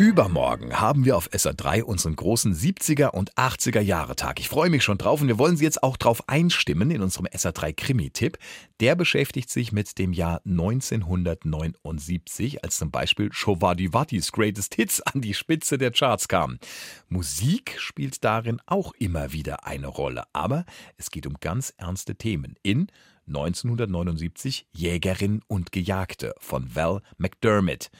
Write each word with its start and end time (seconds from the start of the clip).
Übermorgen 0.00 0.80
haben 0.80 1.04
wir 1.04 1.14
auf 1.14 1.28
SR3 1.28 1.82
unseren 1.82 2.16
großen 2.16 2.54
70er 2.54 3.08
und 3.08 3.34
80er 3.34 3.82
Jahre 3.82 4.16
Tag. 4.16 4.40
Ich 4.40 4.48
freue 4.48 4.70
mich 4.70 4.82
schon 4.82 4.96
drauf 4.96 5.20
und 5.20 5.28
wir 5.28 5.36
wollen 5.36 5.58
Sie 5.58 5.64
jetzt 5.64 5.82
auch 5.82 5.98
drauf 5.98 6.26
einstimmen 6.26 6.90
in 6.90 7.02
unserem 7.02 7.26
SR3 7.26 7.74
Krimi-Tipp. 7.74 8.38
Der 8.80 8.94
beschäftigt 8.94 9.50
sich 9.50 9.72
mit 9.72 9.98
dem 9.98 10.14
Jahr 10.14 10.40
1979, 10.46 12.64
als 12.64 12.78
zum 12.78 12.90
Beispiel 12.90 13.30
Shovadi 13.30 13.92
Wattis 13.92 14.32
Greatest 14.32 14.74
Hits 14.74 15.02
an 15.02 15.20
die 15.20 15.34
Spitze 15.34 15.76
der 15.76 15.90
Charts 15.90 16.28
kamen. 16.28 16.58
Musik 17.10 17.74
spielt 17.78 18.24
darin 18.24 18.58
auch 18.64 18.94
immer 18.94 19.34
wieder 19.34 19.66
eine 19.66 19.88
Rolle, 19.88 20.22
aber 20.32 20.64
es 20.96 21.10
geht 21.10 21.26
um 21.26 21.34
ganz 21.40 21.74
ernste 21.76 22.14
Themen 22.14 22.54
in 22.62 22.86
1979 23.26 24.66
Jägerin 24.72 25.42
und 25.46 25.72
Gejagte 25.72 26.34
von 26.38 26.74
Val 26.74 27.02
McDermott. 27.18 27.90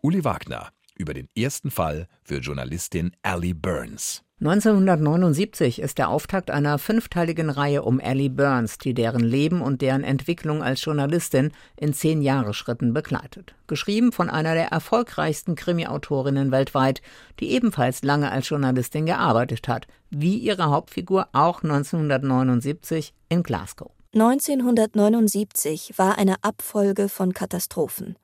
Uli 0.00 0.24
Wagner 0.24 0.72
über 1.02 1.14
den 1.14 1.28
ersten 1.36 1.70
Fall 1.70 2.06
für 2.22 2.38
Journalistin 2.38 3.12
Allie 3.22 3.54
Burns. 3.54 4.22
1979 4.40 5.80
ist 5.80 5.98
der 5.98 6.08
Auftakt 6.08 6.50
einer 6.50 6.78
fünfteiligen 6.78 7.48
Reihe 7.48 7.82
um 7.82 8.00
Allie 8.02 8.28
Burns, 8.28 8.76
die 8.78 8.92
deren 8.92 9.22
Leben 9.22 9.62
und 9.62 9.82
deren 9.82 10.02
Entwicklung 10.02 10.64
als 10.64 10.84
Journalistin 10.84 11.52
in 11.76 11.92
zehn 11.92 12.22
Jahresschritten 12.22 12.92
begleitet. 12.92 13.54
Geschrieben 13.68 14.10
von 14.10 14.28
einer 14.28 14.54
der 14.54 14.68
erfolgreichsten 14.68 15.54
Krimi-Autorinnen 15.54 16.50
weltweit, 16.50 17.02
die 17.38 17.52
ebenfalls 17.52 18.02
lange 18.02 18.32
als 18.32 18.48
Journalistin 18.48 19.06
gearbeitet 19.06 19.68
hat, 19.68 19.86
wie 20.10 20.38
ihre 20.38 20.70
Hauptfigur 20.70 21.28
auch 21.32 21.62
1979 21.62 23.14
in 23.28 23.44
Glasgow. 23.44 23.92
1979 24.14 25.94
war 25.96 26.18
eine 26.18 26.42
Abfolge 26.42 27.08
von 27.08 27.32
Katastrophen. 27.32 28.16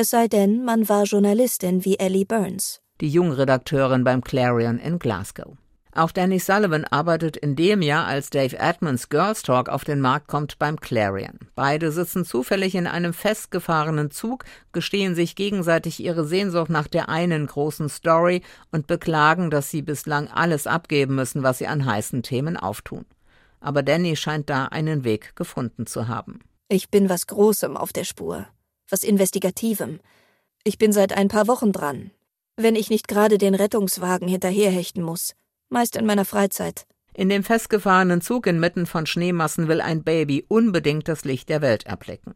Es 0.00 0.10
sei 0.10 0.28
denn, 0.28 0.64
man 0.64 0.88
war 0.88 1.02
Journalistin 1.02 1.84
wie 1.84 1.98
Ellie 1.98 2.24
Burns. 2.24 2.80
Die 3.00 3.08
Jungredakteurin 3.08 4.04
beim 4.04 4.22
Clarion 4.22 4.78
in 4.78 5.00
Glasgow. 5.00 5.56
Auch 5.92 6.12
Danny 6.12 6.38
Sullivan 6.38 6.84
arbeitet 6.84 7.36
in 7.36 7.56
dem 7.56 7.82
Jahr, 7.82 8.06
als 8.06 8.30
Dave 8.30 8.56
Edmonds 8.56 9.08
Girls 9.08 9.42
Talk 9.42 9.68
auf 9.68 9.82
den 9.82 10.00
Markt 10.00 10.28
kommt, 10.28 10.56
beim 10.60 10.78
Clarion. 10.78 11.40
Beide 11.56 11.90
sitzen 11.90 12.24
zufällig 12.24 12.76
in 12.76 12.86
einem 12.86 13.12
festgefahrenen 13.12 14.12
Zug, 14.12 14.44
gestehen 14.70 15.16
sich 15.16 15.34
gegenseitig 15.34 15.98
ihre 15.98 16.24
Sehnsucht 16.24 16.70
nach 16.70 16.86
der 16.86 17.08
einen 17.08 17.48
großen 17.48 17.88
Story 17.88 18.42
und 18.70 18.86
beklagen, 18.86 19.50
dass 19.50 19.68
sie 19.68 19.82
bislang 19.82 20.28
alles 20.28 20.68
abgeben 20.68 21.16
müssen, 21.16 21.42
was 21.42 21.58
sie 21.58 21.66
an 21.66 21.84
heißen 21.84 22.22
Themen 22.22 22.56
auftun. 22.56 23.04
Aber 23.58 23.82
Danny 23.82 24.14
scheint 24.14 24.48
da 24.48 24.66
einen 24.66 25.02
Weg 25.02 25.34
gefunden 25.34 25.86
zu 25.86 26.06
haben. 26.06 26.38
Ich 26.68 26.88
bin 26.88 27.08
was 27.08 27.26
Großem 27.26 27.76
auf 27.76 27.92
der 27.92 28.04
Spur 28.04 28.46
was 28.90 29.04
Investigativem. 29.04 30.00
Ich 30.64 30.78
bin 30.78 30.92
seit 30.92 31.12
ein 31.16 31.28
paar 31.28 31.46
Wochen 31.46 31.72
dran. 31.72 32.10
Wenn 32.56 32.74
ich 32.74 32.90
nicht 32.90 33.08
gerade 33.08 33.38
den 33.38 33.54
Rettungswagen 33.54 34.28
hinterherhechten 34.28 35.02
muss. 35.02 35.34
Meist 35.68 35.96
in 35.96 36.06
meiner 36.06 36.24
Freizeit. 36.24 36.86
In 37.14 37.28
dem 37.28 37.42
festgefahrenen 37.42 38.20
Zug 38.20 38.46
inmitten 38.46 38.86
von 38.86 39.06
Schneemassen 39.06 39.68
will 39.68 39.80
ein 39.80 40.04
Baby 40.04 40.44
unbedingt 40.48 41.08
das 41.08 41.24
Licht 41.24 41.48
der 41.48 41.62
Welt 41.62 41.84
erblicken. 41.84 42.34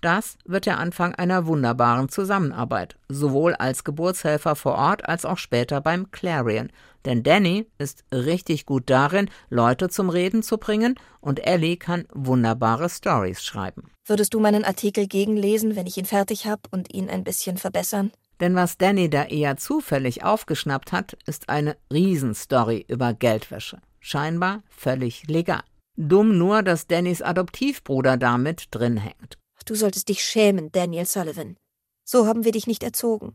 Das 0.00 0.36
wird 0.44 0.66
der 0.66 0.78
Anfang 0.78 1.14
einer 1.14 1.46
wunderbaren 1.46 2.08
Zusammenarbeit, 2.08 2.96
sowohl 3.08 3.54
als 3.54 3.84
Geburtshelfer 3.84 4.56
vor 4.56 4.74
Ort 4.74 5.08
als 5.08 5.24
auch 5.24 5.38
später 5.38 5.80
beim 5.80 6.10
Clarion. 6.10 6.70
Denn 7.04 7.22
Danny 7.22 7.66
ist 7.78 8.04
richtig 8.12 8.66
gut 8.66 8.84
darin, 8.88 9.28
Leute 9.50 9.88
zum 9.88 10.08
Reden 10.08 10.42
zu 10.42 10.58
bringen 10.58 10.94
und 11.20 11.44
Ellie 11.46 11.76
kann 11.76 12.06
wunderbare 12.12 12.88
Stories 12.88 13.42
schreiben. 13.42 13.90
Würdest 14.06 14.34
du 14.34 14.40
meinen 14.40 14.64
Artikel 14.64 15.06
gegenlesen, 15.06 15.76
wenn 15.76 15.86
ich 15.86 15.96
ihn 15.96 16.06
fertig 16.06 16.46
habe 16.46 16.62
und 16.70 16.92
ihn 16.92 17.08
ein 17.08 17.24
bisschen 17.24 17.56
verbessern? 17.56 18.12
Denn 18.40 18.56
was 18.56 18.76
Danny 18.76 19.08
da 19.08 19.24
eher 19.24 19.56
zufällig 19.56 20.24
aufgeschnappt 20.24 20.90
hat, 20.90 21.16
ist 21.26 21.48
eine 21.48 21.76
Riesenstory 21.92 22.84
über 22.88 23.14
Geldwäsche. 23.14 23.78
Scheinbar 24.00 24.62
völlig 24.68 25.28
legal. 25.28 25.62
Dumm 25.96 26.38
nur, 26.38 26.62
dass 26.62 26.86
Dannys 26.86 27.22
Adoptivbruder 27.22 28.16
damit 28.16 28.66
drin 28.70 28.96
hängt. 28.96 29.38
Du 29.64 29.74
solltest 29.74 30.08
dich 30.08 30.24
schämen, 30.24 30.72
Daniel 30.72 31.06
Sullivan. 31.06 31.56
So 32.04 32.26
haben 32.26 32.44
wir 32.44 32.52
dich 32.52 32.66
nicht 32.66 32.82
erzogen. 32.82 33.34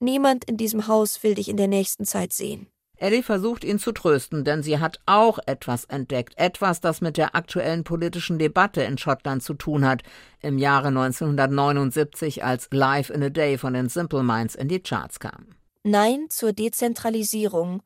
Niemand 0.00 0.44
in 0.44 0.56
diesem 0.56 0.86
Haus 0.88 1.22
will 1.22 1.34
dich 1.34 1.48
in 1.48 1.56
der 1.56 1.68
nächsten 1.68 2.04
Zeit 2.04 2.32
sehen. 2.32 2.66
Ellie 2.96 3.22
versucht 3.22 3.64
ihn 3.64 3.78
zu 3.78 3.92
trösten, 3.92 4.44
denn 4.44 4.62
sie 4.62 4.78
hat 4.78 5.00
auch 5.04 5.38
etwas 5.46 5.84
entdeckt, 5.84 6.34
etwas, 6.36 6.80
das 6.80 7.00
mit 7.00 7.16
der 7.16 7.34
aktuellen 7.34 7.82
politischen 7.82 8.38
Debatte 8.38 8.82
in 8.82 8.98
Schottland 8.98 9.42
zu 9.42 9.54
tun 9.54 9.84
hat, 9.84 10.02
im 10.40 10.58
Jahre 10.58 10.88
1979, 10.88 12.44
als 12.44 12.68
Live 12.70 13.10
in 13.10 13.22
a 13.22 13.30
Day 13.30 13.58
von 13.58 13.74
den 13.74 13.88
Simple 13.88 14.22
Minds 14.22 14.54
in 14.54 14.68
die 14.68 14.80
Charts 14.80 15.18
kam. 15.18 15.56
Nein 15.82 16.26
zur 16.30 16.52
Dezentralisierung, 16.52 17.82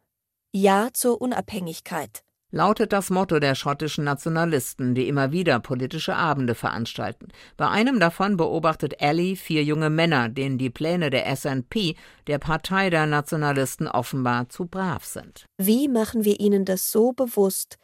Ja 0.52 0.90
zur 0.92 1.20
Unabhängigkeit 1.20 2.22
lautet 2.50 2.92
das 2.92 3.10
Motto 3.10 3.38
der 3.38 3.54
schottischen 3.54 4.04
Nationalisten, 4.04 4.94
die 4.94 5.08
immer 5.08 5.32
wieder 5.32 5.60
politische 5.60 6.16
Abende 6.16 6.54
veranstalten. 6.54 7.28
Bei 7.56 7.68
einem 7.68 8.00
davon 8.00 8.36
beobachtet 8.36 9.00
Ellie 9.00 9.36
vier 9.36 9.64
junge 9.64 9.90
Männer, 9.90 10.28
denen 10.28 10.58
die 10.58 10.70
Pläne 10.70 11.10
der 11.10 11.34
SNP, 11.34 11.94
der 12.26 12.38
Partei 12.38 12.90
der 12.90 13.06
Nationalisten, 13.06 13.86
offenbar 13.86 14.48
zu 14.48 14.66
brav 14.66 15.04
sind. 15.04 15.46
Wie 15.58 15.88
machen 15.88 16.24
wir 16.24 16.40
ihnen 16.40 16.64
das 16.64 16.90
so 16.90 17.12
bewusst, 17.12 17.78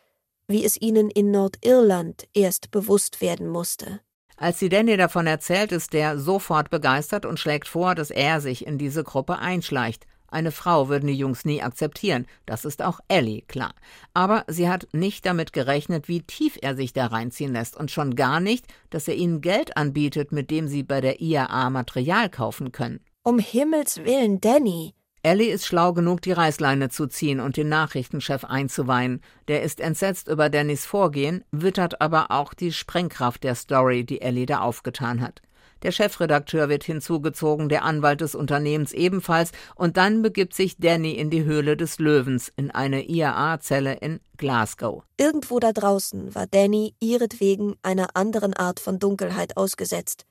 wie 0.46 0.64
es 0.64 0.80
ihnen 0.80 1.10
in 1.10 1.30
Nordirland 1.30 2.26
erst 2.34 2.70
bewusst 2.70 3.20
werden 3.20 3.48
musste? 3.48 4.00
Als 4.36 4.58
sie 4.58 4.68
Danny 4.68 4.96
davon 4.96 5.26
erzählt, 5.26 5.70
ist 5.70 5.92
der 5.92 6.18
sofort 6.18 6.68
begeistert 6.68 7.24
und 7.24 7.38
schlägt 7.38 7.68
vor, 7.68 7.94
dass 7.94 8.10
er 8.10 8.40
sich 8.40 8.66
in 8.66 8.78
diese 8.78 9.04
Gruppe 9.04 9.38
einschleicht. 9.38 10.06
Eine 10.34 10.50
Frau 10.50 10.88
würden 10.88 11.06
die 11.06 11.14
Jungs 11.14 11.44
nie 11.44 11.62
akzeptieren, 11.62 12.26
das 12.44 12.64
ist 12.64 12.82
auch 12.82 12.98
Ellie 13.06 13.42
klar. 13.42 13.72
Aber 14.14 14.44
sie 14.48 14.68
hat 14.68 14.88
nicht 14.92 15.24
damit 15.26 15.52
gerechnet, 15.52 16.08
wie 16.08 16.22
tief 16.22 16.58
er 16.60 16.74
sich 16.74 16.92
da 16.92 17.06
reinziehen 17.06 17.52
lässt 17.52 17.76
und 17.76 17.92
schon 17.92 18.16
gar 18.16 18.40
nicht, 18.40 18.66
dass 18.90 19.06
er 19.06 19.14
ihnen 19.14 19.42
Geld 19.42 19.76
anbietet, 19.76 20.32
mit 20.32 20.50
dem 20.50 20.66
sie 20.66 20.82
bei 20.82 21.00
der 21.00 21.20
IAA 21.20 21.70
Material 21.70 22.28
kaufen 22.30 22.72
können. 22.72 22.98
Um 23.22 23.38
Himmels 23.38 23.98
willen, 24.04 24.40
Danny. 24.40 24.94
Ellie 25.22 25.52
ist 25.52 25.66
schlau 25.66 25.92
genug, 25.92 26.20
die 26.20 26.32
Reißleine 26.32 26.88
zu 26.88 27.06
ziehen 27.06 27.38
und 27.38 27.56
den 27.56 27.68
Nachrichtenchef 27.68 28.44
einzuweihen. 28.44 29.20
Der 29.46 29.62
ist 29.62 29.78
entsetzt 29.78 30.26
über 30.26 30.50
Dannys 30.50 30.84
Vorgehen, 30.84 31.44
wittert 31.52 32.00
aber 32.00 32.32
auch 32.32 32.54
die 32.54 32.72
Sprengkraft 32.72 33.44
der 33.44 33.54
Story, 33.54 34.04
die 34.04 34.20
Ellie 34.20 34.46
da 34.46 34.62
aufgetan 34.62 35.20
hat. 35.20 35.42
Der 35.84 35.92
Chefredakteur 35.92 36.70
wird 36.70 36.82
hinzugezogen, 36.82 37.68
der 37.68 37.84
Anwalt 37.84 38.22
des 38.22 38.34
Unternehmens 38.34 38.92
ebenfalls, 38.92 39.52
und 39.74 39.98
dann 39.98 40.22
begibt 40.22 40.54
sich 40.54 40.78
Danny 40.78 41.12
in 41.12 41.28
die 41.28 41.44
Höhle 41.44 41.76
des 41.76 41.98
Löwens, 41.98 42.50
in 42.56 42.70
eine 42.70 43.06
IAA-Zelle 43.06 43.98
in 43.98 44.20
Glasgow. 44.38 45.04
Irgendwo 45.18 45.60
da 45.60 45.72
draußen 45.72 46.34
war 46.34 46.46
Danny 46.46 46.94
ihretwegen 47.00 47.76
einer 47.82 48.16
anderen 48.16 48.54
Art 48.54 48.80
von 48.80 48.98
Dunkelheit 48.98 49.58
ausgesetzt. 49.58 50.24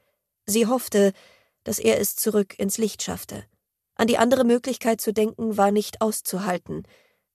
Sie 0.47 0.65
hoffte, 0.65 1.13
dass 1.63 1.77
er 1.77 1.99
es 1.99 2.15
zurück 2.15 2.57
ins 2.57 2.79
Licht 2.79 3.03
schaffte. 3.03 3.43
An 3.93 4.07
die 4.07 4.17
andere 4.17 4.45
Möglichkeit 4.45 5.01
zu 5.01 5.13
denken 5.13 5.55
war 5.55 5.69
nicht 5.69 6.01
auszuhalten, 6.01 6.83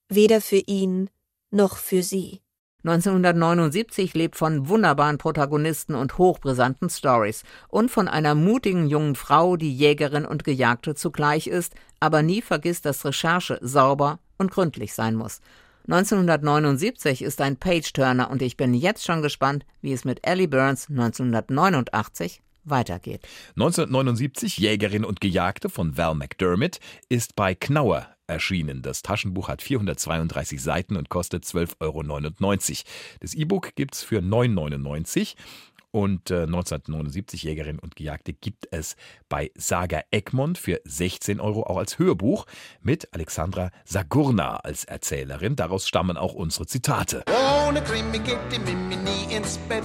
weder 0.08 0.40
für 0.40 0.56
ihn 0.56 1.08
noch 1.52 1.76
für 1.76 2.02
sie. 2.02 2.42
1979 2.84 4.14
lebt 4.14 4.36
von 4.36 4.68
wunderbaren 4.68 5.18
Protagonisten 5.18 5.96
und 5.96 6.16
hochbrisanten 6.16 6.88
Stories 6.88 7.42
und 7.68 7.90
von 7.90 8.06
einer 8.06 8.36
mutigen 8.36 8.86
jungen 8.86 9.16
Frau, 9.16 9.56
die 9.56 9.74
Jägerin 9.74 10.24
und 10.24 10.44
Gejagte 10.44 10.94
zugleich 10.94 11.48
ist, 11.48 11.74
aber 11.98 12.22
nie 12.22 12.40
vergisst, 12.40 12.86
dass 12.86 13.04
Recherche 13.04 13.58
sauber 13.62 14.20
und 14.38 14.52
gründlich 14.52 14.94
sein 14.94 15.16
muss. 15.16 15.40
1979 15.88 17.22
ist 17.22 17.40
ein 17.40 17.56
Page-Turner 17.56 18.30
und 18.30 18.42
ich 18.42 18.56
bin 18.56 18.74
jetzt 18.74 19.04
schon 19.04 19.22
gespannt, 19.22 19.66
wie 19.80 19.92
es 19.92 20.04
mit 20.04 20.24
Ellie 20.24 20.46
Burns 20.46 20.88
1989 20.88 22.42
weitergeht. 22.70 23.26
1979 23.56 24.58
Jägerin 24.58 25.04
und 25.04 25.20
Gejagte 25.20 25.68
von 25.68 25.96
Val 25.96 26.14
McDermott 26.14 26.78
ist 27.08 27.36
bei 27.36 27.54
Knauer 27.54 28.08
erschienen. 28.26 28.82
Das 28.82 29.02
Taschenbuch 29.02 29.48
hat 29.48 29.62
432 29.62 30.62
Seiten 30.62 30.96
und 30.96 31.08
kostet 31.08 31.44
12,99 31.44 31.80
Euro. 31.80 32.84
Das 33.20 33.34
E-Book 33.34 33.74
gibt 33.74 33.94
es 33.94 34.02
für 34.02 34.20
9,99 34.20 35.34
und 35.90 36.30
äh, 36.30 36.42
1979 36.42 37.42
Jägerin 37.42 37.78
und 37.78 37.96
Gejagte 37.96 38.32
gibt 38.32 38.68
es 38.70 38.96
bei 39.28 39.50
Saga 39.56 40.02
Egmont 40.10 40.58
für 40.58 40.80
16 40.84 41.40
Euro 41.40 41.62
auch 41.62 41.78
als 41.78 41.98
Hörbuch 41.98 42.46
mit 42.80 43.12
Alexandra 43.14 43.70
Sagurna 43.84 44.56
als 44.56 44.84
Erzählerin. 44.84 45.56
Daraus 45.56 45.88
stammen 45.88 46.16
auch 46.16 46.34
unsere 46.34 46.66
Zitate. 46.66 47.24
Ohne 47.66 47.82
Krimi 47.82 48.18
geht 48.18 48.38
die 48.52 48.58
Mimi 48.58 48.96
nie 48.96 49.34
ins 49.34 49.58
Bett. 49.68 49.84